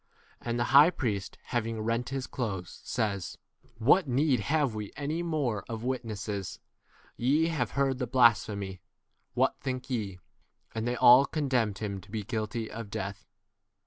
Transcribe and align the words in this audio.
And 0.41 0.57
the 0.57 0.63
high 0.73 0.89
priest, 0.89 1.37
having 1.43 1.79
rent 1.79 2.09
his 2.09 2.25
clothes, 2.25 2.81
says, 2.83 3.37
What 3.77 4.07
need 4.07 4.39
have 4.39 4.73
we 4.73 4.85
any 4.97 5.17
64 5.19 5.29
more 5.29 5.63
of 5.69 5.83
witnesses? 5.83 6.59
Te 7.19 7.49
have 7.49 7.71
heard 7.77 7.99
the 7.99 8.07
blasphemy: 8.07 8.81
what 9.35 9.59
think 9.59 9.91
ye? 9.91 10.17
And 10.73 10.87
they 10.87 10.95
all 10.95 11.27
condemned 11.27 11.77
him 11.77 11.97
65 11.97 12.01
to 12.05 12.11
be 12.13 12.23
guilty 12.23 12.71
of 12.71 12.89
death. 12.89 13.27